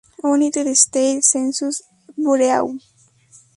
[0.23, 1.83] United States Census
[2.17, 2.79] Bureau.